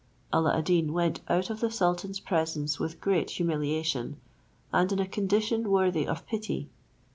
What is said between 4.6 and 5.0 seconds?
and in